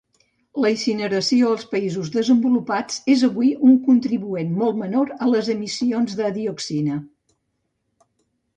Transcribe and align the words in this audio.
La 0.63 0.69
incineració 0.75 1.51
als 1.55 1.65
països 1.73 2.09
desenvolupats 2.15 2.97
és 3.17 3.27
avui 3.29 3.51
un 3.69 3.77
contribuent 3.91 4.57
molt 4.63 4.81
menor 4.81 5.13
a 5.27 5.31
les 5.35 5.53
emissions 5.57 6.19
de 6.23 6.35
dioxina. 6.41 7.01